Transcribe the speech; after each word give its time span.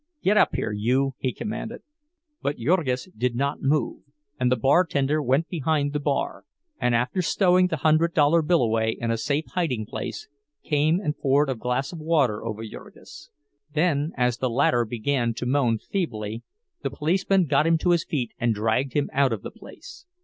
"Git 0.23 0.35
up 0.35 0.55
here, 0.55 0.71
you!" 0.71 1.13
he 1.19 1.31
commanded. 1.31 1.83
But 2.41 2.57
Jurgis 2.57 3.07
did 3.15 3.35
not 3.35 3.61
move, 3.61 4.01
and 4.39 4.51
the 4.51 4.55
bartender 4.55 5.21
went 5.21 5.47
behind 5.47 5.93
the 5.93 5.99
bar, 5.99 6.43
and 6.79 6.95
after 6.95 7.21
stowing 7.21 7.67
the 7.67 7.75
hundred 7.77 8.15
dollar 8.15 8.41
bill 8.41 8.63
away 8.63 8.97
in 8.99 9.11
a 9.11 9.17
safe 9.19 9.45
hiding 9.49 9.85
place, 9.85 10.27
came 10.63 10.99
and 10.99 11.19
poured 11.19 11.49
a 11.51 11.53
glass 11.55 11.93
of 11.93 11.99
water 11.99 12.43
over 12.43 12.65
Jurgis. 12.65 13.29
Then, 13.75 14.11
as 14.17 14.39
the 14.39 14.49
latter 14.49 14.85
began 14.85 15.35
to 15.35 15.45
moan 15.45 15.77
feebly, 15.77 16.41
the 16.81 16.89
policeman 16.89 17.45
got 17.45 17.67
him 17.67 17.77
to 17.77 17.91
his 17.91 18.03
feet 18.03 18.31
and 18.39 18.55
dragged 18.55 18.93
him 18.93 19.07
out 19.13 19.31
of 19.31 19.43
the 19.43 19.51
place. 19.51 20.07